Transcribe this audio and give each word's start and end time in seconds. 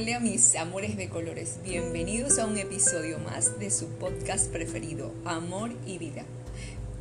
Hola 0.00 0.20
mis 0.20 0.54
amores 0.54 0.96
de 0.96 1.08
colores, 1.08 1.58
bienvenidos 1.64 2.38
a 2.38 2.46
un 2.46 2.56
episodio 2.56 3.18
más 3.18 3.58
de 3.58 3.68
su 3.68 3.88
podcast 3.88 4.48
preferido, 4.48 5.12
Amor 5.24 5.72
y 5.88 5.98
Vida. 5.98 6.22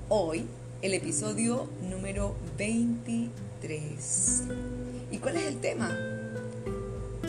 Hoy 0.09 0.45
el 0.81 0.95
episodio 0.95 1.70
número 1.91 2.36
23. 2.57 4.41
¿Y 5.12 5.18
cuál 5.20 5.38
es 5.38 5.45
el 5.45 5.57
tema? 5.57 5.95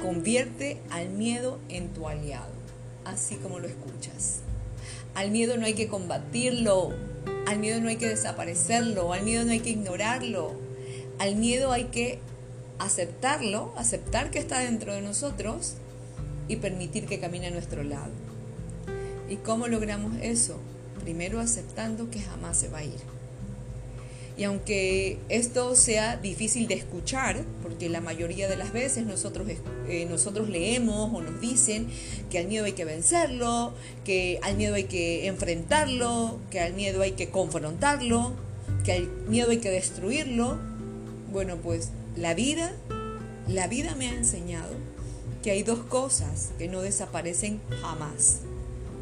Convierte 0.01 0.79
al 0.89 1.11
miedo 1.11 1.59
en 1.69 1.89
tu 1.89 2.09
aliado, 2.09 2.55
así 3.05 3.35
como 3.35 3.59
lo 3.59 3.69
escuchas. 3.69 4.39
Al 5.15 5.31
miedo 5.31 5.59
no 5.59 5.67
hay 5.67 5.75
que 5.75 5.89
combatirlo, 5.89 6.95
al 7.47 7.59
miedo 7.59 7.79
no 7.83 7.91
hay 7.91 7.97
que 7.97 8.09
desaparecerlo, 8.09 9.13
al 9.13 9.23
miedo 9.23 9.45
no 9.45 9.53
hay 9.53 9.61
que 9.61 9.71
ignorarlo, 9.71 10.55
al 11.19 11.37
miedo 11.37 11.73
hay 11.73 11.85
que 11.85 12.21
aceptarlo, 12.79 13.73
aceptar 13.77 14.31
que 14.31 14.39
está 14.39 14.61
dentro 14.61 14.93
de 14.93 15.03
nosotros 15.03 15.75
y 16.49 16.57
permitir 16.57 17.07
que 17.07 17.21
camine 17.21 17.49
a 17.49 17.51
nuestro 17.51 17.83
lado. 17.83 18.13
¿Y 19.29 19.37
cómo 19.37 19.69
logramos 19.69 20.15
eso? 20.23 20.59
Primero 21.03 21.41
aceptando 21.41 22.11
que 22.11 22.21
jamás 22.21 22.57
se 22.59 22.69
va 22.69 22.79
a 22.79 22.85
ir. 22.85 23.19
Y 24.39 24.45
aunque 24.45 25.19
esto 25.29 25.75
sea 25.75 26.17
difícil 26.17 26.69
de 26.69 26.75
escuchar, 26.75 27.45
porque 27.61 27.89
la 27.89 28.01
mayoría 28.01 28.49
de 28.49 28.57
las 28.57 28.73
veces 28.73 29.05
nosotros, 29.05 29.49
eh, 29.89 30.07
nosotros 30.09 30.49
leemos 30.49 31.13
o 31.13 31.21
nos 31.21 31.41
dicen 31.41 31.89
que 32.31 32.39
al 32.39 32.47
miedo 32.47 32.65
hay 32.65 32.73
que 32.73 32.85
vencerlo, 32.85 33.75
que 34.05 34.39
al 34.43 34.57
miedo 34.57 34.77
hay 34.77 34.85
que 34.85 35.27
enfrentarlo, 35.27 36.39
que 36.53 36.61
al 36.61 36.73
miedo 36.75 37.03
hay 37.03 37.13
que 37.13 37.31
confrontarlo, 37.31 38.33
que 38.85 38.93
al 38.93 39.09
miedo 39.29 39.51
hay 39.51 39.59
que 39.59 39.71
destruirlo, 39.71 40.57
bueno, 41.33 41.57
pues 41.57 41.91
la 42.17 42.35
vida, 42.35 42.73
la 43.47 43.69
vida 43.69 43.95
me 43.95 44.09
ha 44.09 44.15
enseñado 44.15 44.75
que 45.43 45.51
hay 45.51 45.63
dos 45.63 45.81
cosas 45.81 46.51
que 46.59 46.69
no 46.69 46.81
desaparecen 46.81 47.61
jamás, 47.81 48.41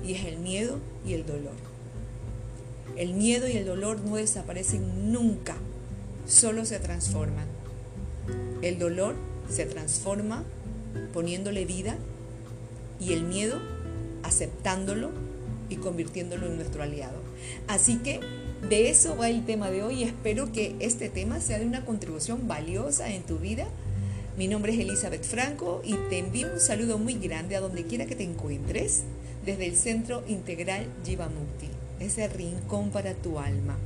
y 0.05 0.15
es 0.15 0.25
el 0.27 0.39
miedo 0.39 0.79
y 1.07 1.15
el 1.15 1.27
dolor. 1.27 1.55
El 2.97 3.15
miedo 3.15 3.49
y 3.49 3.53
el 3.53 3.67
dolor 3.67 4.01
no 4.01 4.17
desaparecen 4.17 5.13
nunca, 5.13 5.57
solo 6.27 6.65
se 6.65 6.79
transforman. 6.79 7.47
El 8.63 8.79
dolor 8.79 9.15
se 9.51 9.67
transforma 9.67 10.45
poniéndole 11.13 11.65
vida 11.65 11.97
y 13.01 13.13
el 13.13 13.25
miedo 13.25 13.59
aceptándolo 14.23 15.11
y 15.69 15.77
convirtiéndolo 15.77 16.47
en 16.47 16.57
nuestro 16.57 16.83
aliado. 16.83 17.19
Así 17.69 17.99
que 17.99 18.21
de 18.69 18.91
eso 18.91 19.17
va 19.17 19.29
el 19.29 19.45
tema 19.45 19.71
de 19.71 19.85
hoy 19.85 20.03
espero 20.03 20.51
que 20.51 20.75
este 20.81 21.09
tema 21.09 21.41
sea 21.41 21.59
de 21.59 21.67
una 21.67 21.85
contribución 21.85 22.49
valiosa 22.49 23.13
en 23.13 23.23
tu 23.23 23.39
vida. 23.39 23.67
Mi 24.37 24.49
nombre 24.49 24.73
es 24.73 24.81
Elizabeth 24.81 25.25
Franco 25.25 25.83
y 25.85 25.95
te 26.11 26.19
envío 26.19 26.53
un 26.53 26.59
saludo 26.59 26.99
muy 26.99 27.15
grande 27.15 27.55
a 27.55 27.61
donde 27.61 27.85
quiera 27.85 28.07
que 28.07 28.17
te 28.17 28.25
encuentres 28.25 29.05
desde 29.45 29.67
el 29.67 29.77
Centro 29.77 30.25
Integral 30.27 30.87
Jivamukti, 31.05 31.69
ese 32.01 32.27
rincón 32.27 32.91
para 32.91 33.15
tu 33.15 33.39
alma. 33.39 33.77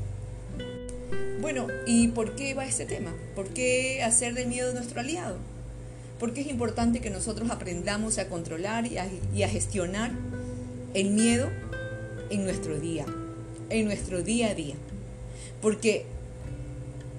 Bueno, 1.43 1.67
¿y 1.87 2.09
por 2.09 2.35
qué 2.35 2.55
va 2.55 2.65
este 2.65 2.87
tema? 2.87 3.13
¿Por 3.35 3.49
qué 3.49 4.03
hacer 4.03 4.33
del 4.33 4.49
miedo 4.49 4.73
nuestro 4.73 5.01
aliado? 5.01 5.37
Porque 6.19 6.41
es 6.41 6.47
importante 6.47 7.01
que 7.01 7.11
nosotros 7.11 7.51
aprendamos 7.51 8.19
a 8.19 8.29
controlar 8.29 8.87
y 8.87 8.97
a, 8.97 9.07
y 9.35 9.43
a 9.43 9.49
gestionar 9.49 10.11
el 10.95 11.11
miedo 11.11 11.49
en 12.31 12.45
nuestro 12.45 12.79
día, 12.79 13.05
en 13.71 13.87
nuestro 13.87 14.23
día 14.23 14.51
a 14.51 14.55
día. 14.55 14.75
Porque 15.63 16.07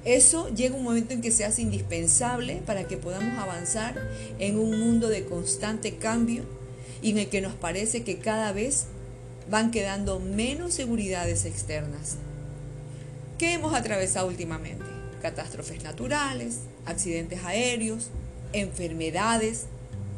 eso 0.03 0.49
llega 0.49 0.75
un 0.75 0.83
momento 0.83 1.13
en 1.13 1.21
que 1.21 1.31
se 1.31 1.45
hace 1.45 1.61
indispensable 1.61 2.61
para 2.65 2.87
que 2.87 2.97
podamos 2.97 3.37
avanzar 3.37 4.01
en 4.39 4.57
un 4.57 4.79
mundo 4.79 5.09
de 5.09 5.25
constante 5.25 5.95
cambio 5.95 6.43
y 7.01 7.11
en 7.11 7.19
el 7.19 7.29
que 7.29 7.41
nos 7.41 7.53
parece 7.53 8.03
que 8.03 8.17
cada 8.17 8.51
vez 8.51 8.85
van 9.49 9.71
quedando 9.71 10.19
menos 10.19 10.73
seguridades 10.73 11.45
externas. 11.45 12.17
¿Qué 13.37 13.53
hemos 13.53 13.73
atravesado 13.73 14.27
últimamente? 14.27 14.85
Catástrofes 15.21 15.83
naturales, 15.83 16.61
accidentes 16.85 17.43
aéreos, 17.43 18.09
enfermedades 18.53 19.65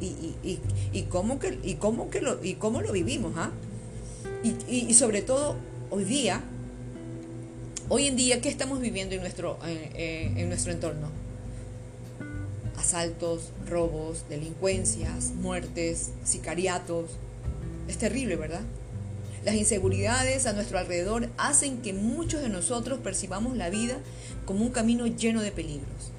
y, 0.02 1.03
cómo, 1.09 1.40
que, 1.40 1.57
y 1.63 1.75
cómo, 1.75 2.09
que 2.09 2.22
lo, 2.22 2.44
y 2.44 2.56
cómo 2.56 2.81
lo 2.81 2.91
vivimos. 2.91 3.34
¿ah? 3.38 3.52
y 4.44 4.94
sobre 4.94 5.22
todo 5.22 5.56
hoy 5.89 6.03
día, 6.03 6.41
hoy 7.89 8.07
en 8.07 8.16
día, 8.16 8.41
¿qué 8.41 8.49
estamos 8.49 8.79
viviendo 8.79 9.16
en 9.16 9.21
nuestro, 9.21 9.59
en 9.63 10.47
nuestro 10.49 10.71
entorno? 10.71 11.09
Asaltos, 12.77 13.51
robos, 13.67 14.25
delincuencias, 14.29 15.31
muertes, 15.31 16.11
sicariatos. 16.23 17.11
Es 17.88 17.97
terrible, 17.97 18.35
¿verdad? 18.35 18.61
Las 19.45 19.55
inseguridades 19.55 20.45
a 20.45 20.53
nuestro 20.53 20.79
alrededor 20.79 21.29
hacen 21.38 21.81
que 21.81 21.94
muchos 21.94 22.41
de 22.41 22.50
nosotros 22.50 23.00
percibamos 23.00 23.57
la 23.57 23.69
vida 23.69 23.97
como 24.45 24.63
un 24.63 24.71
camino 24.71 25.05
lleno 25.05 25.41
de 25.41 25.51
peligros. 25.51 26.11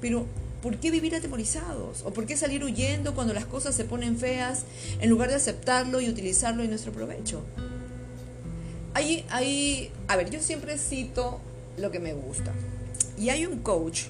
Pero, 0.00 0.26
¿por 0.62 0.76
qué 0.78 0.90
vivir 0.90 1.14
atemorizados? 1.14 2.02
¿O 2.04 2.12
por 2.12 2.26
qué 2.26 2.36
salir 2.36 2.62
huyendo 2.64 3.14
cuando 3.14 3.32
las 3.32 3.46
cosas 3.46 3.74
se 3.74 3.84
ponen 3.84 4.18
feas 4.18 4.64
en 5.00 5.08
lugar 5.08 5.30
de 5.30 5.36
aceptarlo 5.36 6.00
y 6.00 6.08
utilizarlo 6.08 6.62
en 6.62 6.70
nuestro 6.70 6.92
provecho? 6.92 7.42
Hay, 8.96 9.90
a 10.08 10.16
ver, 10.16 10.30
yo 10.30 10.40
siempre 10.40 10.78
cito 10.78 11.38
lo 11.76 11.90
que 11.90 12.00
me 12.00 12.14
gusta. 12.14 12.54
Y 13.18 13.28
hay 13.28 13.44
un 13.44 13.58
coach 13.58 14.04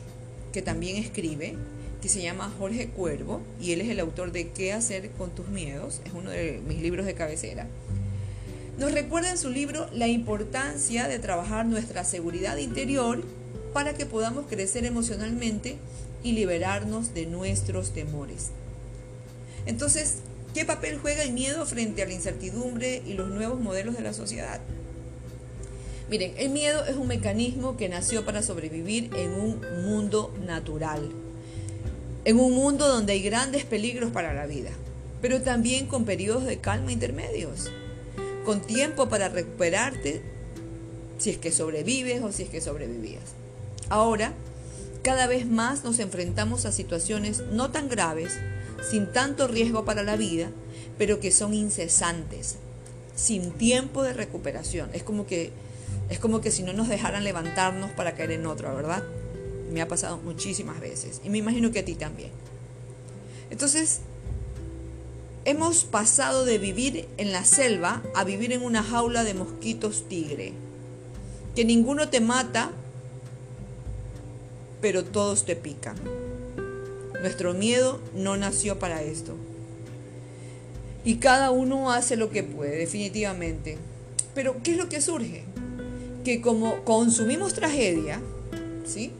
que 0.52 0.62
también 0.62 0.96
escribe, 0.96 1.56
que 2.00 2.08
se 2.08 2.22
llama 2.22 2.54
Jorge 2.56 2.90
Cuervo, 2.90 3.40
y 3.60 3.72
él 3.72 3.80
es 3.80 3.88
el 3.88 3.98
autor 3.98 4.30
de 4.30 4.50
¿Qué 4.50 4.72
hacer 4.72 5.10
con 5.10 5.30
tus 5.30 5.48
miedos? 5.48 6.00
Es 6.04 6.12
uno 6.12 6.30
de 6.30 6.60
mis 6.68 6.80
libros 6.80 7.04
de 7.04 7.14
cabecera. 7.14 7.66
Nos 8.78 8.92
recuerda 8.92 9.32
en 9.32 9.38
su 9.38 9.50
libro 9.50 9.88
la 9.92 10.06
importancia 10.06 11.08
de 11.08 11.18
trabajar 11.18 11.66
nuestra 11.66 12.04
seguridad 12.04 12.56
interior 12.56 13.24
para 13.72 13.94
que 13.94 14.06
podamos 14.06 14.46
crecer 14.46 14.84
emocionalmente 14.84 15.78
y 16.22 16.30
liberarnos 16.30 17.12
de 17.12 17.26
nuestros 17.26 17.92
temores. 17.92 18.50
Entonces, 19.66 20.18
¿qué 20.56 20.64
papel 20.64 20.98
juega 20.98 21.22
el 21.22 21.34
miedo 21.34 21.66
frente 21.66 22.02
a 22.02 22.06
la 22.06 22.14
incertidumbre 22.14 23.02
y 23.06 23.12
los 23.12 23.28
nuevos 23.28 23.60
modelos 23.60 23.94
de 23.94 24.00
la 24.00 24.14
sociedad? 24.14 24.58
Miren, 26.08 26.32
el 26.38 26.48
miedo 26.48 26.82
es 26.86 26.96
un 26.96 27.08
mecanismo 27.08 27.76
que 27.76 27.90
nació 27.90 28.24
para 28.24 28.40
sobrevivir 28.40 29.10
en 29.14 29.34
un 29.34 29.60
mundo 29.84 30.34
natural, 30.46 31.10
en 32.24 32.40
un 32.40 32.54
mundo 32.54 32.88
donde 32.88 33.12
hay 33.12 33.20
grandes 33.20 33.66
peligros 33.66 34.12
para 34.12 34.32
la 34.32 34.46
vida, 34.46 34.70
pero 35.20 35.42
también 35.42 35.88
con 35.88 36.06
periodos 36.06 36.46
de 36.46 36.56
calma 36.56 36.90
intermedios, 36.90 37.70
con 38.46 38.62
tiempo 38.62 39.10
para 39.10 39.28
recuperarte 39.28 40.22
si 41.18 41.28
es 41.28 41.36
que 41.36 41.52
sobrevives 41.52 42.22
o 42.22 42.32
si 42.32 42.44
es 42.44 42.48
que 42.48 42.62
sobrevivías. 42.62 43.34
Ahora, 43.90 44.32
cada 45.02 45.26
vez 45.26 45.44
más 45.44 45.84
nos 45.84 45.98
enfrentamos 45.98 46.64
a 46.64 46.72
situaciones 46.72 47.42
no 47.52 47.72
tan 47.72 47.90
graves, 47.90 48.32
sin 48.82 49.12
tanto 49.12 49.48
riesgo 49.48 49.84
para 49.84 50.02
la 50.02 50.16
vida, 50.16 50.50
pero 50.98 51.20
que 51.20 51.30
son 51.30 51.54
incesantes, 51.54 52.56
sin 53.14 53.52
tiempo 53.52 54.02
de 54.02 54.12
recuperación. 54.12 54.90
Es 54.92 55.02
como 55.02 55.26
que 55.26 55.52
es 56.08 56.18
como 56.18 56.40
que 56.40 56.50
si 56.50 56.62
no 56.62 56.72
nos 56.72 56.88
dejaran 56.88 57.24
levantarnos 57.24 57.90
para 57.90 58.14
caer 58.14 58.32
en 58.32 58.46
otra, 58.46 58.72
¿verdad? 58.72 59.02
Me 59.72 59.82
ha 59.82 59.88
pasado 59.88 60.18
muchísimas 60.18 60.80
veces 60.80 61.20
y 61.24 61.30
me 61.30 61.38
imagino 61.38 61.72
que 61.72 61.80
a 61.80 61.84
ti 61.84 61.94
también. 61.94 62.30
Entonces, 63.50 64.00
hemos 65.44 65.84
pasado 65.84 66.44
de 66.44 66.58
vivir 66.58 67.08
en 67.16 67.32
la 67.32 67.44
selva 67.44 68.02
a 68.14 68.24
vivir 68.24 68.52
en 68.52 68.62
una 68.62 68.82
jaula 68.82 69.24
de 69.24 69.34
mosquitos 69.34 70.08
tigre, 70.08 70.52
que 71.54 71.64
ninguno 71.64 72.08
te 72.08 72.20
mata, 72.20 72.70
pero 74.80 75.04
todos 75.04 75.44
te 75.44 75.56
pican. 75.56 75.96
Nuestro 77.20 77.54
miedo 77.54 78.00
no 78.14 78.36
nació 78.36 78.78
para 78.78 79.02
esto. 79.02 79.34
Y 81.04 81.16
cada 81.16 81.50
uno 81.50 81.92
hace 81.92 82.16
lo 82.16 82.30
que 82.30 82.42
puede, 82.42 82.76
definitivamente. 82.76 83.78
Pero, 84.34 84.56
¿qué 84.62 84.72
es 84.72 84.76
lo 84.76 84.88
que 84.88 85.00
surge? 85.00 85.44
que 86.26 86.40
como 86.40 86.82
consumimos 86.82 87.54
tragedia, 87.54 88.20
¿sí? 88.84 89.12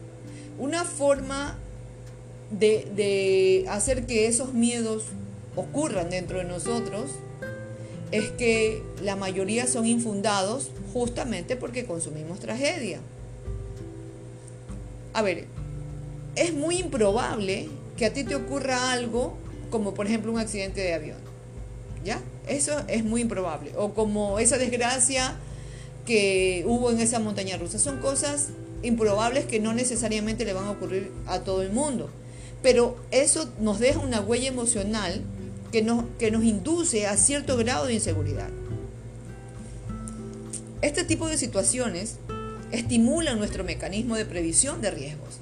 Una 0.59 0.83
forma 0.83 1.57
de, 2.51 3.63
hacer 3.69 4.05
que 4.05 4.27
esos 4.27 4.53
miedos 4.53 5.05
ocurran 5.55 6.09
dentro 6.09 6.39
de 6.39 6.43
nosotros 6.43 7.11
es 8.11 8.31
que 8.31 8.83
la 9.01 9.15
mayoría 9.15 9.67
son 9.67 9.85
infundados 9.85 10.69
justamente 10.91 11.55
porque 11.55 11.85
consumimos 11.85 12.41
tragedia. 12.41 12.99
A 15.13 15.21
ver, 15.21 15.45
es 16.35 16.53
muy 16.53 16.75
improbable 16.79 17.69
que 17.97 18.05
a 18.05 18.13
ti 18.13 18.23
te 18.23 18.35
ocurra 18.35 18.91
algo 18.91 19.35
como 19.69 19.93
por 19.93 20.05
ejemplo 20.05 20.31
un 20.31 20.39
accidente 20.39 20.81
de 20.81 20.93
avión. 20.93 21.17
¿Ya? 22.05 22.21
Eso 22.47 22.79
es 22.87 23.03
muy 23.03 23.21
improbable. 23.21 23.73
O 23.75 23.93
como 23.93 24.39
esa 24.39 24.57
desgracia 24.57 25.35
que 26.05 26.63
hubo 26.65 26.91
en 26.91 26.99
esa 26.99 27.19
montaña 27.19 27.57
rusa. 27.57 27.79
Son 27.79 27.99
cosas 27.99 28.49
improbables 28.83 29.45
que 29.45 29.59
no 29.59 29.73
necesariamente 29.73 30.45
le 30.45 30.53
van 30.53 30.65
a 30.65 30.71
ocurrir 30.71 31.11
a 31.25 31.39
todo 31.39 31.61
el 31.63 31.71
mundo. 31.71 32.09
Pero 32.61 32.97
eso 33.11 33.49
nos 33.59 33.79
deja 33.79 33.99
una 33.99 34.21
huella 34.21 34.47
emocional 34.47 35.21
que 35.71 35.81
nos, 35.81 36.05
que 36.17 36.31
nos 36.31 36.43
induce 36.43 37.07
a 37.07 37.17
cierto 37.17 37.57
grado 37.57 37.87
de 37.87 37.95
inseguridad. 37.95 38.49
Este 40.81 41.03
tipo 41.03 41.27
de 41.27 41.37
situaciones 41.37 42.17
estimulan 42.71 43.37
nuestro 43.37 43.63
mecanismo 43.63 44.15
de 44.15 44.25
previsión 44.25 44.81
de 44.81 44.91
riesgos 44.91 45.39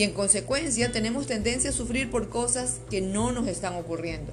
y 0.00 0.02
en 0.02 0.12
consecuencia 0.12 0.92
tenemos 0.92 1.26
tendencia 1.26 1.68
a 1.68 1.74
sufrir 1.74 2.10
por 2.10 2.30
cosas 2.30 2.80
que 2.88 3.02
no 3.02 3.32
nos 3.32 3.46
están 3.48 3.74
ocurriendo. 3.74 4.32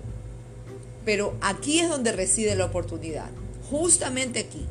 Pero 1.04 1.36
aquí 1.42 1.80
es 1.82 1.90
donde 1.90 2.14
reside 2.14 2.56
la 2.56 2.64
oportunidad, 2.64 3.30
justamente 3.70 4.40
aquí. 4.40 4.66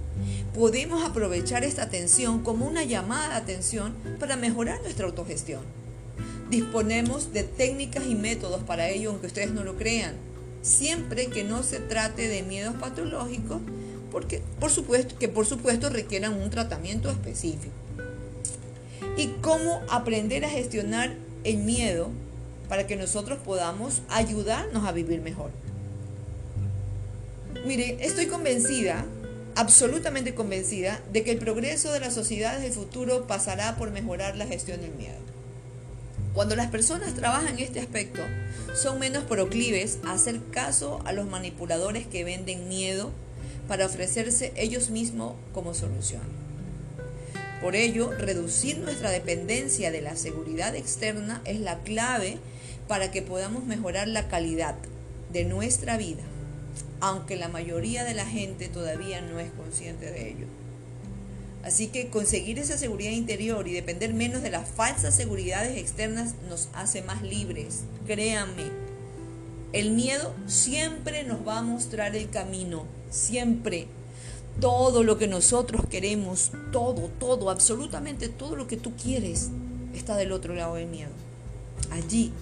Podemos 0.54 1.04
aprovechar 1.04 1.64
esta 1.64 1.90
tensión 1.90 2.42
como 2.42 2.66
una 2.66 2.82
llamada 2.82 3.28
de 3.28 3.34
atención 3.34 3.92
para 4.18 4.36
mejorar 4.36 4.80
nuestra 4.80 5.04
autogestión. 5.04 5.60
Disponemos 6.48 7.30
de 7.34 7.42
técnicas 7.42 8.06
y 8.06 8.14
métodos 8.14 8.62
para 8.62 8.88
ello, 8.88 9.10
aunque 9.10 9.26
ustedes 9.26 9.50
no 9.50 9.64
lo 9.64 9.76
crean, 9.76 10.14
siempre 10.62 11.26
que 11.26 11.44
no 11.44 11.62
se 11.62 11.78
trate 11.78 12.26
de 12.26 12.42
miedos 12.42 12.74
patológicos, 12.76 13.60
porque 14.10 14.40
por 14.58 14.70
supuesto 14.70 15.18
que 15.18 15.28
por 15.28 15.44
supuesto 15.44 15.90
requieran 15.90 16.40
un 16.40 16.48
tratamiento 16.48 17.10
específico 17.10 17.85
y 19.16 19.28
cómo 19.40 19.80
aprender 19.90 20.44
a 20.44 20.50
gestionar 20.50 21.14
el 21.44 21.58
miedo 21.58 22.10
para 22.68 22.86
que 22.86 22.96
nosotros 22.96 23.38
podamos 23.44 24.02
ayudarnos 24.08 24.84
a 24.84 24.92
vivir 24.92 25.20
mejor. 25.20 25.50
Mire, 27.64 27.96
estoy 28.00 28.26
convencida, 28.26 29.04
absolutamente 29.54 30.34
convencida, 30.34 31.00
de 31.12 31.22
que 31.22 31.32
el 31.32 31.38
progreso 31.38 31.92
de 31.92 32.00
las 32.00 32.14
sociedades 32.14 32.62
del 32.62 32.72
futuro 32.72 33.26
pasará 33.26 33.76
por 33.76 33.90
mejorar 33.90 34.36
la 34.36 34.46
gestión 34.46 34.80
del 34.80 34.94
miedo. 34.94 35.16
Cuando 36.34 36.54
las 36.54 36.68
personas 36.70 37.14
trabajan 37.14 37.58
este 37.58 37.80
aspecto, 37.80 38.20
son 38.74 38.98
menos 38.98 39.24
proclives 39.24 39.98
a 40.04 40.12
hacer 40.12 40.38
caso 40.50 41.00
a 41.06 41.12
los 41.12 41.26
manipuladores 41.26 42.06
que 42.06 42.24
venden 42.24 42.68
miedo 42.68 43.10
para 43.68 43.86
ofrecerse 43.86 44.52
ellos 44.56 44.90
mismos 44.90 45.34
como 45.54 45.72
solución. 45.72 46.45
Por 47.66 47.74
ello, 47.74 48.12
reducir 48.12 48.78
nuestra 48.78 49.10
dependencia 49.10 49.90
de 49.90 50.00
la 50.00 50.14
seguridad 50.14 50.76
externa 50.76 51.42
es 51.44 51.58
la 51.58 51.80
clave 51.80 52.38
para 52.86 53.10
que 53.10 53.22
podamos 53.22 53.64
mejorar 53.64 54.06
la 54.06 54.28
calidad 54.28 54.76
de 55.32 55.44
nuestra 55.44 55.96
vida, 55.96 56.22
aunque 57.00 57.34
la 57.34 57.48
mayoría 57.48 58.04
de 58.04 58.14
la 58.14 58.24
gente 58.24 58.68
todavía 58.68 59.20
no 59.20 59.40
es 59.40 59.50
consciente 59.50 60.12
de 60.12 60.28
ello. 60.28 60.46
Así 61.64 61.88
que 61.88 62.06
conseguir 62.06 62.60
esa 62.60 62.78
seguridad 62.78 63.10
interior 63.10 63.66
y 63.66 63.72
depender 63.72 64.14
menos 64.14 64.44
de 64.44 64.50
las 64.50 64.68
falsas 64.68 65.16
seguridades 65.16 65.76
externas 65.76 66.36
nos 66.48 66.68
hace 66.72 67.02
más 67.02 67.22
libres. 67.22 67.80
Créanme, 68.06 68.70
el 69.72 69.90
miedo 69.90 70.32
siempre 70.46 71.24
nos 71.24 71.44
va 71.44 71.58
a 71.58 71.62
mostrar 71.62 72.14
el 72.14 72.30
camino, 72.30 72.84
siempre 73.10 73.88
todo 74.60 75.02
lo 75.02 75.18
que 75.18 75.28
nosotros 75.28 75.82
queremos, 75.90 76.52
todo, 76.72 77.10
todo, 77.18 77.50
absolutamente 77.50 78.28
todo 78.28 78.56
lo 78.56 78.66
que 78.66 78.76
tú 78.76 78.94
quieres 78.96 79.50
está 79.94 80.16
del 80.16 80.32
otro 80.32 80.54
lado 80.54 80.76
del 80.76 80.88
miedo. 80.88 81.10
Allí 81.90 82.32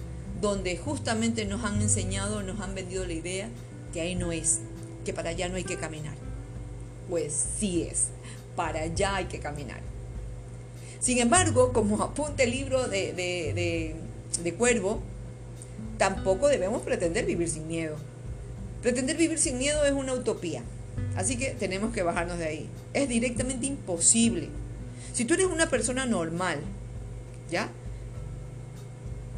donde 0.41 0.77
justamente 0.77 1.45
nos 1.45 1.63
han 1.63 1.81
enseñado, 1.81 2.43
nos 2.43 2.59
han 2.59 2.75
vendido 2.75 3.05
la 3.05 3.13
idea 3.13 3.49
que 3.93 4.01
ahí 4.01 4.15
no 4.15 4.31
es, 4.31 4.59
que 5.03 5.13
para 5.13 5.29
allá 5.29 5.49
no 5.49 5.55
hay 5.55 5.63
que 5.63 5.77
caminar. 5.77 6.15
Pues 7.09 7.47
sí 7.59 7.83
es, 7.83 8.07
para 8.55 8.81
allá 8.81 9.15
hay 9.15 9.25
que 9.25 9.39
caminar. 9.39 9.81
Sin 10.99 11.19
embargo, 11.19 11.71
como 11.73 12.01
apunta 12.01 12.43
el 12.43 12.51
libro 12.51 12.87
de, 12.87 13.13
de, 13.13 13.95
de 14.43 14.53
Cuervo, 14.55 15.01
tampoco 15.97 16.47
debemos 16.47 16.81
pretender 16.81 17.25
vivir 17.25 17.49
sin 17.49 17.67
miedo. 17.67 17.95
Pretender 18.81 19.15
vivir 19.17 19.37
sin 19.37 19.57
miedo 19.57 19.85
es 19.85 19.91
una 19.91 20.13
utopía. 20.13 20.63
Así 21.15 21.37
que 21.37 21.51
tenemos 21.51 21.93
que 21.93 22.03
bajarnos 22.03 22.37
de 22.37 22.45
ahí. 22.45 22.69
Es 22.93 23.07
directamente 23.07 23.65
imposible. 23.65 24.49
Si 25.13 25.25
tú 25.25 25.33
eres 25.33 25.47
una 25.47 25.69
persona 25.69 26.05
normal, 26.05 26.59
¿ya? 27.49 27.69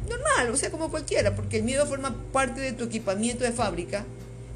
Normal, 0.08 0.50
o 0.52 0.56
sea, 0.56 0.70
como 0.70 0.90
cualquiera, 0.90 1.34
porque 1.34 1.58
el 1.58 1.64
miedo 1.64 1.86
forma 1.86 2.16
parte 2.32 2.60
de 2.60 2.72
tu 2.72 2.84
equipamiento 2.84 3.44
de 3.44 3.52
fábrica. 3.52 4.04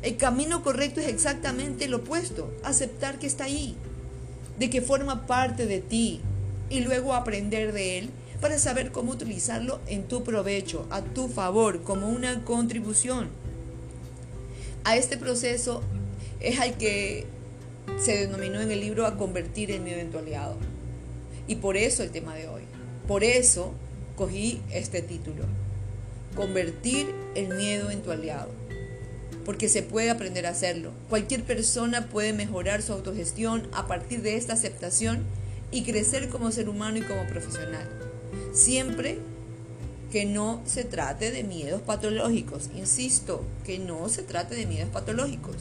El 0.02 0.16
camino 0.16 0.64
correcto 0.64 1.00
es 1.00 1.06
exactamente 1.06 1.86
lo 1.86 1.98
opuesto, 1.98 2.52
aceptar 2.64 3.18
que 3.18 3.28
está 3.28 3.44
ahí, 3.44 3.76
de 4.58 4.68
que 4.68 4.80
forma 4.80 5.26
parte 5.26 5.66
de 5.66 5.80
ti 5.80 6.20
y 6.70 6.80
luego 6.80 7.14
aprender 7.14 7.72
de 7.72 7.98
él 7.98 8.10
para 8.40 8.58
saber 8.58 8.90
cómo 8.90 9.12
utilizarlo 9.12 9.78
en 9.86 10.08
tu 10.08 10.24
provecho, 10.24 10.88
a 10.90 11.02
tu 11.02 11.28
favor, 11.28 11.82
como 11.82 12.08
una 12.08 12.42
contribución. 12.44 13.28
A 14.82 14.96
este 14.96 15.16
proceso 15.16 15.84
es 16.42 16.58
al 16.58 16.76
que 16.76 17.24
se 17.98 18.26
denominó 18.26 18.60
en 18.60 18.70
el 18.70 18.80
libro 18.80 19.06
a 19.06 19.16
convertir 19.16 19.70
el 19.70 19.80
miedo 19.80 20.00
en 20.00 20.10
tu 20.10 20.18
aliado. 20.18 20.56
Y 21.46 21.56
por 21.56 21.76
eso 21.76 22.02
el 22.02 22.10
tema 22.10 22.34
de 22.34 22.48
hoy. 22.48 22.62
Por 23.06 23.24
eso 23.24 23.72
cogí 24.16 24.60
este 24.70 25.02
título. 25.02 25.44
Convertir 26.36 27.08
el 27.34 27.54
miedo 27.54 27.90
en 27.90 28.02
tu 28.02 28.10
aliado. 28.10 28.50
Porque 29.44 29.68
se 29.68 29.82
puede 29.82 30.10
aprender 30.10 30.46
a 30.46 30.50
hacerlo. 30.50 30.92
Cualquier 31.08 31.42
persona 31.42 32.06
puede 32.06 32.32
mejorar 32.32 32.82
su 32.82 32.92
autogestión 32.92 33.66
a 33.72 33.86
partir 33.86 34.22
de 34.22 34.36
esta 34.36 34.52
aceptación 34.52 35.24
y 35.70 35.82
crecer 35.82 36.28
como 36.28 36.52
ser 36.52 36.68
humano 36.68 36.98
y 36.98 37.02
como 37.02 37.26
profesional. 37.26 37.88
Siempre 38.52 39.18
que 40.12 40.26
no 40.26 40.62
se 40.66 40.84
trate 40.84 41.30
de 41.30 41.42
miedos 41.42 41.80
patológicos. 41.82 42.68
Insisto, 42.76 43.44
que 43.64 43.78
no 43.78 44.08
se 44.08 44.22
trate 44.22 44.54
de 44.54 44.66
miedos 44.66 44.90
patológicos. 44.90 45.56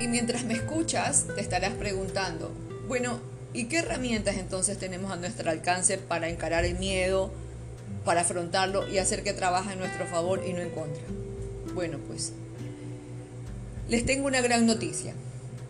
Y 0.00 0.08
mientras 0.08 0.44
me 0.44 0.54
escuchas, 0.54 1.26
te 1.34 1.40
estarás 1.40 1.72
preguntando, 1.74 2.52
bueno, 2.86 3.20
¿y 3.52 3.64
qué 3.64 3.78
herramientas 3.78 4.36
entonces 4.36 4.78
tenemos 4.78 5.10
a 5.10 5.16
nuestro 5.16 5.50
alcance 5.50 5.98
para 5.98 6.28
encarar 6.28 6.64
el 6.64 6.78
miedo, 6.78 7.30
para 8.04 8.20
afrontarlo 8.22 8.88
y 8.88 8.98
hacer 8.98 9.22
que 9.22 9.32
trabaje 9.32 9.72
en 9.72 9.80
nuestro 9.80 10.06
favor 10.06 10.42
y 10.46 10.52
no 10.52 10.60
en 10.60 10.70
contra? 10.70 11.02
Bueno, 11.74 11.98
pues 12.06 12.32
les 13.88 14.04
tengo 14.04 14.26
una 14.26 14.40
gran 14.40 14.66
noticia. 14.66 15.14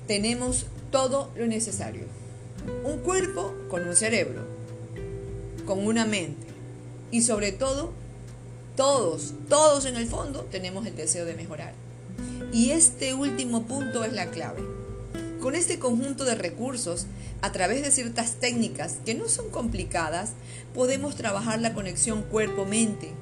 Tenemos 0.07 0.67
todo 0.91 1.31
lo 1.37 1.47
necesario. 1.47 2.05
Un 2.85 2.99
cuerpo 2.99 3.55
con 3.69 3.87
un 3.87 3.97
cerebro, 3.97 4.43
con 5.65 5.87
una 5.87 6.05
mente 6.05 6.47
y 7.11 7.23
sobre 7.23 7.53
todo, 7.53 7.93
todos, 8.77 9.35
todos 9.49 9.87
en 9.87 9.97
el 9.97 10.07
fondo 10.07 10.43
tenemos 10.51 10.87
el 10.87 10.97
deseo 10.97 11.25
de 11.25 11.35
mejorar. 11.35 11.73
Y 12.53 12.71
este 12.71 13.13
último 13.13 13.65
punto 13.67 14.05
es 14.05 14.13
la 14.13 14.31
clave. 14.31 14.63
Con 15.41 15.55
este 15.55 15.79
conjunto 15.79 16.25
de 16.25 16.35
recursos, 16.35 17.07
a 17.43 17.53
través 17.53 17.83
de 17.83 17.91
ciertas 17.91 18.37
técnicas 18.37 18.97
que 19.05 19.15
no 19.15 19.29
son 19.29 19.51
complicadas, 19.51 20.33
podemos 20.75 21.15
trabajar 21.15 21.61
la 21.61 21.75
conexión 21.75 22.23
cuerpo-mente, 22.23 23.13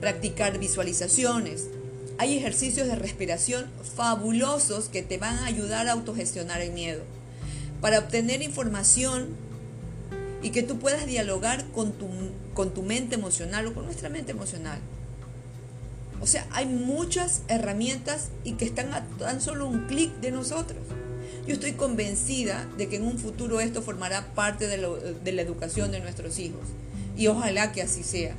practicar 0.00 0.58
visualizaciones. 0.58 1.68
Hay 2.18 2.36
ejercicios 2.36 2.86
de 2.86 2.94
respiración 2.94 3.64
fabulosos 3.96 4.88
que 4.88 5.02
te 5.02 5.16
van 5.16 5.36
a 5.38 5.46
ayudar 5.46 5.88
a 5.88 5.92
autogestionar 5.92 6.60
el 6.60 6.72
miedo, 6.72 7.02
para 7.80 8.00
obtener 8.00 8.42
información 8.42 9.28
y 10.42 10.50
que 10.50 10.62
tú 10.62 10.78
puedas 10.78 11.06
dialogar 11.06 11.64
con 11.72 11.92
tu, 11.92 12.06
con 12.52 12.74
tu 12.74 12.82
mente 12.82 13.14
emocional 13.14 13.66
o 13.66 13.74
con 13.74 13.86
nuestra 13.86 14.10
mente 14.10 14.32
emocional. 14.32 14.78
O 16.22 16.26
sea, 16.28 16.46
hay 16.52 16.66
muchas 16.66 17.42
herramientas 17.48 18.28
y 18.44 18.52
que 18.52 18.64
están 18.64 18.94
a 18.94 19.04
tan 19.18 19.40
solo 19.40 19.66
un 19.66 19.88
clic 19.88 20.14
de 20.20 20.30
nosotros. 20.30 20.78
Yo 21.48 21.54
estoy 21.54 21.72
convencida 21.72 22.68
de 22.78 22.88
que 22.88 22.96
en 22.96 23.04
un 23.04 23.18
futuro 23.18 23.58
esto 23.58 23.82
formará 23.82 24.32
parte 24.32 24.68
de, 24.68 24.78
la 24.78 25.42
educación 25.42 25.90
de 25.90 25.98
nuestros 25.98 26.38
hijos. 26.38 26.60
Y 27.16 27.26
ojalá 27.26 27.72
que 27.72 27.82
así 27.82 28.04
sea. 28.04 28.36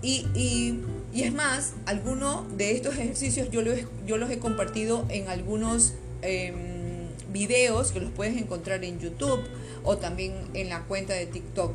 Y, 0.00 0.78
es 1.12 1.34
más, 1.34 1.72
algunos 1.86 2.56
de 2.56 2.72
estos 2.72 2.94
ejercicios 2.94 3.48
yo 3.50 3.62
los, 3.62 4.30
he 4.30 4.38
compartido 4.38 5.06
en 5.08 5.28
algunos 5.28 5.94
em, 6.22 7.08
videos 7.32 7.90
que 7.90 7.98
los 7.98 8.12
puedes 8.12 8.36
encontrar 8.36 8.84
en 8.84 9.00
YouTube 9.00 9.40
o 9.82 9.96
también 9.96 10.34
en 10.54 10.68
la 10.68 10.82
cuenta 10.82 11.14
de 11.14 11.26
TikTok. 11.26 11.74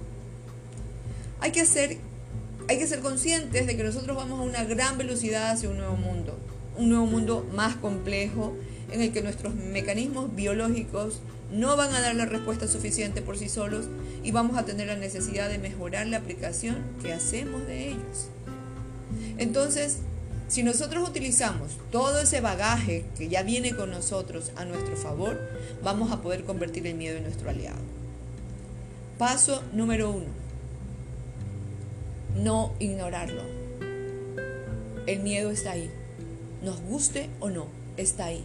Hay 1.41 1.51
que 1.51 1.61
hacer 1.61 1.97
hay 2.69 2.77
que 2.77 2.85
ser 2.85 2.99
conscientes 2.99 3.65
de 3.65 3.75
que 3.75 3.83
nosotros 3.83 4.15
vamos 4.15 4.39
a 4.39 4.43
una 4.43 4.63
gran 4.63 4.95
velocidad 4.95 5.49
hacia 5.49 5.69
un 5.69 5.77
nuevo 5.77 5.97
mundo, 5.97 6.37
un 6.77 6.89
nuevo 6.89 7.07
mundo 7.07 7.49
más 7.55 7.75
complejo 7.75 8.55
en 8.91 9.01
el 9.01 9.11
que 9.11 9.23
nuestros 9.23 9.55
mecanismos 9.55 10.35
biológicos 10.35 11.19
no 11.51 11.75
van 11.75 11.95
a 11.95 11.99
dar 11.99 12.13
la 12.13 12.27
respuesta 12.27 12.67
suficiente 12.67 13.23
por 13.23 13.39
sí 13.39 13.49
solos 13.49 13.87
y 14.23 14.29
vamos 14.29 14.55
a 14.55 14.65
tener 14.65 14.85
la 14.85 14.97
necesidad 14.97 15.49
de 15.49 15.57
mejorar 15.57 16.05
la 16.05 16.17
aplicación 16.17 16.77
que 17.01 17.11
hacemos 17.11 17.65
de 17.65 17.89
ellos. 17.89 18.27
Entonces, 19.39 19.97
si 20.47 20.61
nosotros 20.61 21.09
utilizamos 21.09 21.71
todo 21.91 22.21
ese 22.21 22.39
bagaje 22.39 23.03
que 23.17 23.29
ya 23.29 23.41
viene 23.41 23.75
con 23.75 23.89
nosotros 23.89 24.51
a 24.57 24.65
nuestro 24.65 24.95
favor, 24.95 25.41
vamos 25.83 26.11
a 26.11 26.21
poder 26.21 26.43
convertir 26.43 26.85
el 26.85 26.93
miedo 26.93 27.17
en 27.17 27.23
nuestro 27.23 27.49
aliado. 27.49 27.81
Paso 29.17 29.63
número 29.73 30.11
uno 30.11 30.48
no 32.35 32.73
ignorarlo. 32.79 33.43
El 35.07 35.19
miedo 35.21 35.51
está 35.51 35.71
ahí. 35.71 35.89
nos 36.63 36.81
guste 36.81 37.29
o 37.39 37.49
no, 37.49 37.67
está 37.97 38.25
ahí. 38.25 38.43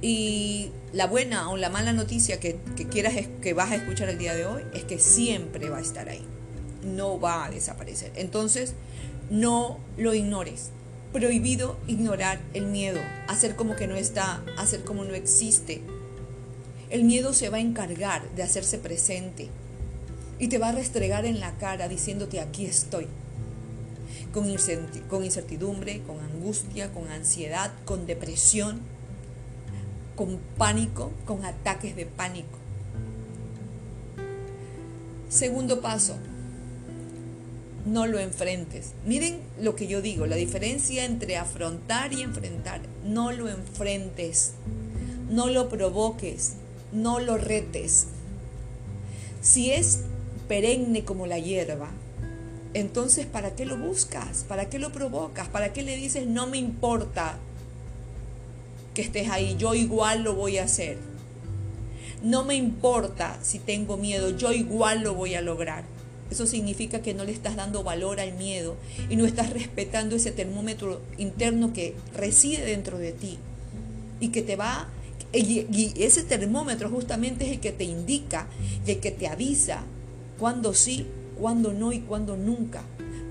Y 0.00 0.70
la 0.92 1.06
buena 1.06 1.50
o 1.50 1.56
la 1.56 1.70
mala 1.70 1.92
noticia 1.92 2.38
que, 2.38 2.58
que 2.76 2.86
quieras 2.86 3.14
que 3.40 3.54
vas 3.54 3.72
a 3.72 3.76
escuchar 3.76 4.08
el 4.08 4.18
día 4.18 4.34
de 4.34 4.46
hoy 4.46 4.62
es 4.74 4.84
que 4.84 4.98
siempre 4.98 5.68
va 5.70 5.78
a 5.78 5.80
estar 5.80 6.08
ahí. 6.08 6.24
No 6.84 7.18
va 7.18 7.46
a 7.46 7.50
desaparecer. 7.50 8.12
Entonces, 8.16 8.74
no 9.30 9.78
lo 9.96 10.14
ignores. 10.14 10.70
Prohibido 11.12 11.78
ignorar 11.86 12.40
el 12.52 12.66
miedo, 12.66 13.00
hacer 13.28 13.56
como 13.56 13.74
que 13.74 13.86
no 13.86 13.96
está, 13.96 14.42
hacer 14.58 14.84
como 14.84 15.04
no 15.04 15.14
existe. 15.14 15.82
El 16.90 17.04
miedo 17.04 17.32
se 17.32 17.48
va 17.48 17.56
a 17.56 17.60
encargar 17.60 18.28
de 18.36 18.42
hacerse 18.42 18.78
presente 18.78 19.48
y 20.38 20.48
te 20.48 20.58
va 20.58 20.68
a 20.68 20.72
restregar 20.72 21.24
en 21.24 21.40
la 21.40 21.52
cara 21.58 21.88
diciéndote 21.88 22.40
aquí 22.40 22.66
estoy. 22.66 23.06
Con 24.32 24.50
incertidumbre, 25.24 26.02
con 26.02 26.20
angustia, 26.20 26.92
con 26.92 27.08
ansiedad, 27.08 27.72
con 27.86 28.06
depresión, 28.06 28.80
con 30.14 30.38
pánico, 30.58 31.10
con 31.24 31.44
ataques 31.44 31.96
de 31.96 32.06
pánico. 32.06 32.58
Segundo 35.28 35.80
paso, 35.80 36.16
no 37.86 38.06
lo 38.06 38.18
enfrentes. 38.18 38.92
Miren 39.06 39.40
lo 39.60 39.74
que 39.74 39.86
yo 39.86 40.02
digo, 40.02 40.26
la 40.26 40.36
diferencia 40.36 41.04
entre 41.04 41.36
afrontar 41.36 42.12
y 42.12 42.22
enfrentar. 42.22 42.80
No 43.04 43.32
lo 43.32 43.48
enfrentes, 43.48 44.52
no 45.30 45.46
lo 45.46 45.68
provoques, 45.68 46.54
no 46.92 47.20
lo 47.20 47.38
retes. 47.38 48.06
Si 49.40 49.70
es 49.70 50.00
perenne 50.48 51.04
como 51.04 51.26
la 51.26 51.38
hierba, 51.38 51.90
entonces 52.74 53.26
¿para 53.26 53.54
qué 53.54 53.64
lo 53.64 53.76
buscas? 53.76 54.44
¿Para 54.44 54.68
qué 54.68 54.78
lo 54.78 54.92
provocas? 54.92 55.48
¿Para 55.48 55.72
qué 55.72 55.82
le 55.82 55.96
dices 55.96 56.26
no 56.26 56.46
me 56.46 56.58
importa? 56.58 57.38
que 58.96 59.02
estés 59.02 59.28
ahí, 59.28 59.56
yo 59.58 59.74
igual 59.74 60.22
lo 60.22 60.34
voy 60.34 60.56
a 60.56 60.64
hacer. 60.64 60.96
No 62.22 62.44
me 62.44 62.54
importa 62.54 63.38
si 63.42 63.58
tengo 63.58 63.98
miedo, 63.98 64.30
yo 64.30 64.52
igual 64.52 65.02
lo 65.02 65.14
voy 65.14 65.34
a 65.34 65.42
lograr. 65.42 65.84
Eso 66.30 66.46
significa 66.46 67.02
que 67.02 67.12
no 67.12 67.24
le 67.24 67.32
estás 67.32 67.56
dando 67.56 67.84
valor 67.84 68.20
al 68.20 68.32
miedo 68.32 68.74
y 69.10 69.16
no 69.16 69.26
estás 69.26 69.52
respetando 69.52 70.16
ese 70.16 70.32
termómetro 70.32 71.02
interno 71.18 71.74
que 71.74 71.94
reside 72.14 72.64
dentro 72.64 72.96
de 72.96 73.12
ti 73.12 73.38
y 74.18 74.28
que 74.30 74.40
te 74.40 74.56
va 74.56 74.88
y 75.32 75.92
ese 76.02 76.22
termómetro 76.22 76.88
justamente 76.88 77.44
es 77.44 77.52
el 77.52 77.60
que 77.60 77.72
te 77.72 77.84
indica 77.84 78.46
y 78.86 78.92
el 78.92 79.00
que 79.00 79.10
te 79.10 79.28
avisa 79.28 79.84
cuándo 80.38 80.74
sí, 80.74 81.06
cuándo 81.38 81.72
no 81.72 81.92
y 81.92 82.00
cuándo 82.00 82.36
nunca, 82.36 82.82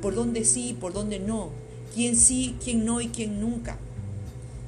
por 0.02 0.16
dónde 0.16 0.46
sí, 0.46 0.76
por 0.80 0.94
dónde 0.94 1.20
no, 1.20 1.50
quién 1.94 2.16
sí, 2.16 2.56
quién 2.64 2.86
no 2.86 3.02
y 3.02 3.10
quién 3.10 3.40
nunca 3.40 3.78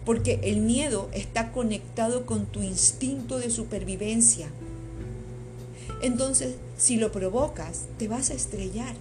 porque 0.07 0.39
el 0.43 0.61
miedo 0.61 1.09
está 1.11 1.51
conectado 1.51 2.25
con 2.25 2.45
tu 2.45 2.63
instinto 2.63 3.39
de 3.39 3.49
supervivencia. 3.49 4.47
Entonces, 6.01 6.55
si 6.77 6.95
lo 6.95 7.11
provocas, 7.11 7.87
te 7.97 8.07
vas 8.07 8.29
a 8.29 8.33
estrellar. 8.33 8.95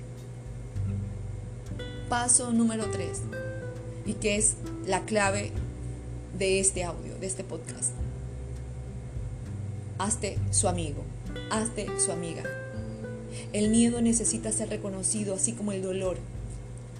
Paso 2.08 2.50
número 2.50 2.90
tres, 2.90 3.22
y 4.04 4.14
que 4.14 4.34
es 4.34 4.54
la 4.84 5.04
clave 5.04 5.52
de 6.36 6.58
este 6.58 6.82
audio, 6.82 7.16
de 7.20 7.28
este 7.28 7.44
podcast. 7.44 7.92
Hazte 9.98 10.40
su 10.50 10.66
amigo, 10.66 11.04
hazte 11.52 11.86
su 12.00 12.10
amiga. 12.10 12.42
El 13.52 13.70
miedo 13.70 14.00
necesita 14.00 14.52
ser 14.52 14.68
reconocido, 14.68 15.34
así 15.34 15.52
como 15.52 15.72
el 15.72 15.82
dolor. 15.82 16.18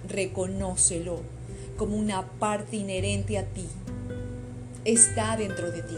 Reconócelo 0.07 1.21
como 1.77 1.95
una 1.95 2.23
parte 2.23 2.75
inherente 2.75 3.37
a 3.37 3.45
ti, 3.45 3.65
está 4.83 5.37
dentro 5.37 5.71
de 5.71 5.83
ti. 5.83 5.95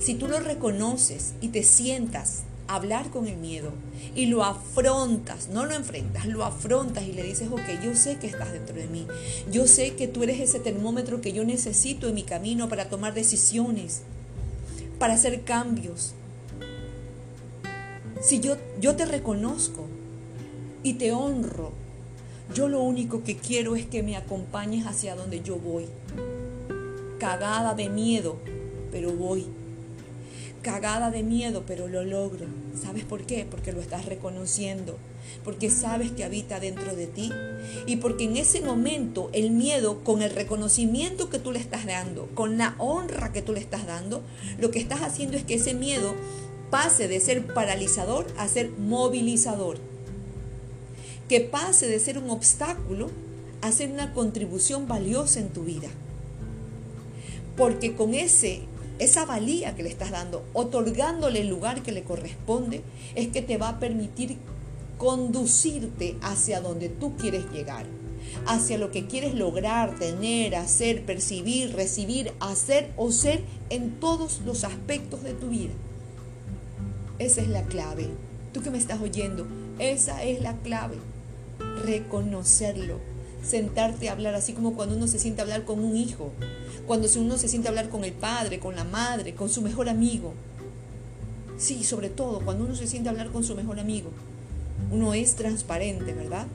Si 0.00 0.14
tú 0.14 0.28
lo 0.28 0.40
reconoces 0.40 1.34
y 1.40 1.48
te 1.48 1.62
sientas 1.62 2.44
hablar 2.68 3.10
con 3.10 3.26
el 3.26 3.36
miedo 3.36 3.72
y 4.14 4.26
lo 4.26 4.44
afrontas, 4.44 5.48
no 5.48 5.66
lo 5.66 5.74
enfrentas, 5.74 6.26
lo 6.26 6.44
afrontas 6.44 7.04
y 7.04 7.12
le 7.12 7.22
dices, 7.22 7.48
ok, 7.50 7.82
yo 7.82 7.94
sé 7.94 8.18
que 8.18 8.26
estás 8.26 8.52
dentro 8.52 8.76
de 8.76 8.86
mí, 8.86 9.06
yo 9.50 9.66
sé 9.66 9.96
que 9.96 10.06
tú 10.06 10.22
eres 10.22 10.40
ese 10.40 10.60
termómetro 10.60 11.20
que 11.20 11.32
yo 11.32 11.44
necesito 11.44 12.08
en 12.08 12.14
mi 12.14 12.22
camino 12.22 12.68
para 12.68 12.88
tomar 12.88 13.14
decisiones, 13.14 14.02
para 14.98 15.14
hacer 15.14 15.42
cambios. 15.42 16.14
Si 18.20 18.40
yo, 18.40 18.56
yo 18.80 18.96
te 18.96 19.06
reconozco 19.06 19.86
y 20.82 20.94
te 20.94 21.12
honro, 21.12 21.72
yo 22.54 22.68
lo 22.68 22.82
único 22.82 23.22
que 23.22 23.36
quiero 23.36 23.76
es 23.76 23.86
que 23.86 24.02
me 24.02 24.16
acompañes 24.16 24.86
hacia 24.86 25.14
donde 25.14 25.42
yo 25.42 25.56
voy 25.56 25.86
cagada 27.18 27.74
de 27.74 27.88
miedo, 27.88 28.36
pero 28.90 29.12
voy. 29.12 29.46
Cagada 30.62 31.10
de 31.10 31.22
miedo, 31.22 31.64
pero 31.66 31.88
lo 31.88 32.04
logro. 32.04 32.46
¿Sabes 32.80 33.04
por 33.04 33.24
qué? 33.24 33.46
Porque 33.48 33.72
lo 33.72 33.80
estás 33.80 34.06
reconociendo, 34.06 34.96
porque 35.44 35.70
sabes 35.70 36.10
que 36.12 36.24
habita 36.24 36.60
dentro 36.60 36.94
de 36.94 37.06
ti 37.06 37.32
y 37.86 37.96
porque 37.96 38.24
en 38.24 38.36
ese 38.36 38.60
momento 38.60 39.30
el 39.32 39.50
miedo, 39.50 40.02
con 40.04 40.22
el 40.22 40.30
reconocimiento 40.30 41.30
que 41.30 41.38
tú 41.38 41.52
le 41.52 41.58
estás 41.58 41.86
dando, 41.86 42.28
con 42.34 42.58
la 42.58 42.74
honra 42.78 43.32
que 43.32 43.42
tú 43.42 43.52
le 43.52 43.60
estás 43.60 43.86
dando, 43.86 44.22
lo 44.58 44.70
que 44.70 44.78
estás 44.78 45.02
haciendo 45.02 45.36
es 45.36 45.44
que 45.44 45.54
ese 45.54 45.74
miedo 45.74 46.14
pase 46.70 47.08
de 47.08 47.20
ser 47.20 47.52
paralizador 47.52 48.26
a 48.38 48.48
ser 48.48 48.70
movilizador. 48.70 49.78
Que 51.28 51.40
pase 51.40 51.86
de 51.86 51.98
ser 51.98 52.18
un 52.18 52.30
obstáculo 52.30 53.10
a 53.60 53.72
ser 53.72 53.90
una 53.90 54.12
contribución 54.12 54.86
valiosa 54.86 55.40
en 55.40 55.48
tu 55.48 55.64
vida. 55.64 55.88
Porque 57.56 57.94
con 57.94 58.14
ese, 58.14 58.62
esa 58.98 59.24
valía 59.24 59.74
que 59.74 59.82
le 59.82 59.88
estás 59.88 60.10
dando, 60.10 60.44
otorgándole 60.52 61.40
el 61.40 61.48
lugar 61.48 61.82
que 61.82 61.92
le 61.92 62.04
corresponde, 62.04 62.82
es 63.14 63.28
que 63.28 63.42
te 63.42 63.58
va 63.58 63.70
a 63.70 63.78
permitir 63.80 64.38
conducirte 64.96 66.16
hacia 66.22 66.60
donde 66.60 66.88
tú 66.88 67.16
quieres 67.16 67.50
llegar, 67.52 67.86
hacia 68.46 68.78
lo 68.78 68.90
que 68.90 69.06
quieres 69.06 69.34
lograr, 69.34 69.98
tener, 69.98 70.54
hacer, 70.56 71.04
percibir, 71.04 71.74
recibir, 71.74 72.32
hacer 72.40 72.92
o 72.96 73.10
ser 73.10 73.42
en 73.70 73.98
todos 73.98 74.40
los 74.44 74.64
aspectos 74.64 75.22
de 75.22 75.34
tu 75.34 75.48
vida. 75.48 75.72
Esa 77.18 77.40
es 77.40 77.48
la 77.48 77.64
clave. 77.64 78.08
Tú 78.52 78.62
que 78.62 78.70
me 78.70 78.78
estás 78.78 79.00
oyendo, 79.00 79.46
esa 79.78 80.22
es 80.22 80.40
la 80.40 80.56
clave. 80.58 80.96
Reconocerlo, 81.84 83.00
sentarte 83.42 84.08
a 84.08 84.12
hablar, 84.12 84.34
así 84.34 84.52
como 84.52 84.74
cuando 84.74 84.96
uno 84.96 85.08
se 85.08 85.18
siente 85.18 85.40
a 85.40 85.44
hablar 85.44 85.64
con 85.64 85.80
un 85.80 85.96
hijo, 85.96 86.30
cuando 86.86 87.08
uno 87.16 87.36
se 87.36 87.48
siente 87.48 87.68
a 87.68 87.70
hablar 87.70 87.88
con 87.88 88.04
el 88.04 88.12
padre, 88.12 88.60
con 88.60 88.76
la 88.76 88.84
madre, 88.84 89.34
con 89.34 89.48
su 89.48 89.62
mejor 89.62 89.88
amigo. 89.88 90.32
Sí, 91.56 91.82
sobre 91.82 92.08
todo 92.08 92.40
cuando 92.44 92.64
uno 92.64 92.76
se 92.76 92.86
siente 92.86 93.08
a 93.08 93.12
hablar 93.12 93.30
con 93.30 93.42
su 93.42 93.56
mejor 93.56 93.80
amigo. 93.80 94.10
Uno 94.92 95.12
es 95.12 95.34
transparente, 95.34 96.12
¿verdad? 96.12 96.46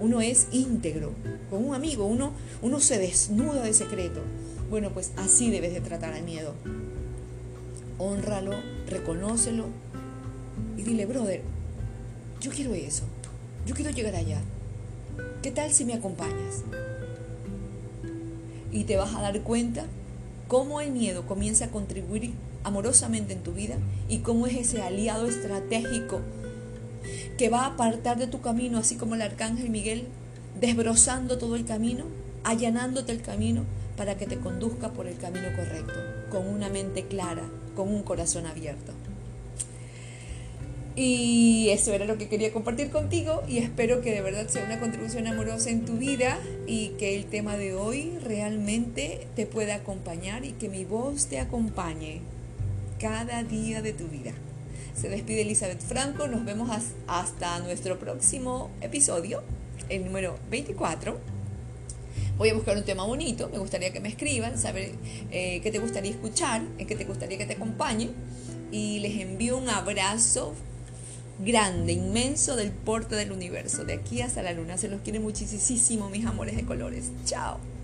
Uno 0.00 0.22
es 0.22 0.48
íntegro. 0.52 1.12
Con 1.50 1.64
un 1.64 1.74
amigo 1.74 2.06
uno, 2.06 2.32
uno 2.62 2.80
se 2.80 2.98
desnuda 2.98 3.62
de 3.62 3.74
secreto. 3.74 4.22
Bueno, 4.70 4.90
pues 4.92 5.12
así 5.16 5.50
debes 5.50 5.74
de 5.74 5.82
tratar 5.82 6.14
al 6.14 6.22
miedo. 6.22 6.54
Honralo, 7.98 8.52
reconócelo 8.88 9.66
y 10.76 10.82
dile, 10.82 11.06
brother, 11.06 11.42
yo 12.40 12.50
quiero 12.50 12.74
eso. 12.74 13.04
Yo 13.66 13.74
quiero 13.74 13.90
llegar 13.90 14.14
allá. 14.14 14.40
¿Qué 15.42 15.50
tal 15.50 15.72
si 15.72 15.84
me 15.84 15.94
acompañas? 15.94 16.62
Y 18.70 18.84
te 18.84 18.96
vas 18.96 19.14
a 19.14 19.22
dar 19.22 19.40
cuenta 19.42 19.86
cómo 20.48 20.80
el 20.80 20.92
miedo 20.92 21.26
comienza 21.26 21.66
a 21.66 21.70
contribuir 21.70 22.32
amorosamente 22.62 23.32
en 23.32 23.42
tu 23.42 23.52
vida 23.52 23.76
y 24.08 24.18
cómo 24.18 24.46
es 24.46 24.56
ese 24.56 24.82
aliado 24.82 25.26
estratégico 25.26 26.20
que 27.38 27.48
va 27.48 27.62
a 27.62 27.66
apartar 27.68 28.18
de 28.18 28.26
tu 28.26 28.40
camino, 28.40 28.78
así 28.78 28.96
como 28.96 29.14
el 29.14 29.22
arcángel 29.22 29.70
Miguel, 29.70 30.06
desbrozando 30.60 31.38
todo 31.38 31.56
el 31.56 31.64
camino, 31.64 32.04
allanándote 32.44 33.12
el 33.12 33.22
camino 33.22 33.64
para 33.96 34.16
que 34.16 34.26
te 34.26 34.38
conduzca 34.38 34.92
por 34.92 35.06
el 35.06 35.16
camino 35.16 35.48
correcto, 35.56 35.94
con 36.30 36.46
una 36.46 36.68
mente 36.68 37.06
clara, 37.06 37.44
con 37.76 37.88
un 37.88 38.02
corazón 38.02 38.46
abierto. 38.46 38.92
Y 40.96 41.68
eso 41.68 41.92
era 41.92 42.06
lo 42.06 42.16
que 42.16 42.26
quería 42.26 42.54
compartir 42.54 42.90
contigo 42.90 43.42
y 43.46 43.58
espero 43.58 44.00
que 44.00 44.12
de 44.12 44.22
verdad 44.22 44.48
sea 44.48 44.64
una 44.64 44.80
contribución 44.80 45.26
amorosa 45.26 45.68
en 45.68 45.84
tu 45.84 45.98
vida 45.98 46.38
y 46.66 46.88
que 46.98 47.14
el 47.16 47.26
tema 47.26 47.58
de 47.58 47.74
hoy 47.74 48.16
realmente 48.24 49.26
te 49.36 49.44
pueda 49.44 49.74
acompañar 49.74 50.46
y 50.46 50.52
que 50.52 50.70
mi 50.70 50.86
voz 50.86 51.26
te 51.26 51.38
acompañe 51.38 52.22
cada 52.98 53.44
día 53.44 53.82
de 53.82 53.92
tu 53.92 54.08
vida. 54.08 54.32
Se 54.94 55.10
despide 55.10 55.42
Elizabeth 55.42 55.82
Franco, 55.82 56.28
nos 56.28 56.46
vemos 56.46 56.70
hasta 57.06 57.58
nuestro 57.58 57.98
próximo 57.98 58.70
episodio, 58.80 59.42
el 59.90 60.02
número 60.06 60.38
24. 60.50 61.35
Voy 62.38 62.50
a 62.50 62.54
buscar 62.54 62.76
un 62.76 62.84
tema 62.84 63.04
bonito, 63.04 63.48
me 63.48 63.58
gustaría 63.58 63.92
que 63.92 64.00
me 64.00 64.10
escriban, 64.10 64.58
saber 64.58 64.90
eh, 65.30 65.60
qué 65.62 65.70
te 65.70 65.78
gustaría 65.78 66.10
escuchar, 66.10 66.62
qué 66.76 66.94
te 66.94 67.04
gustaría 67.04 67.38
que 67.38 67.46
te 67.46 67.54
acompañe. 67.54 68.10
Y 68.70 68.98
les 68.98 69.18
envío 69.20 69.56
un 69.56 69.68
abrazo 69.70 70.54
grande, 71.38 71.92
inmenso 71.92 72.56
del 72.56 72.72
porte 72.72 73.14
del 73.14 73.32
universo, 73.32 73.84
de 73.84 73.94
aquí 73.94 74.20
hasta 74.20 74.42
la 74.42 74.52
luna. 74.52 74.76
Se 74.76 74.88
los 74.88 75.00
quiere 75.00 75.18
muchísimo, 75.18 76.10
mis 76.10 76.26
amores 76.26 76.56
de 76.56 76.64
colores. 76.64 77.10
Chao. 77.24 77.75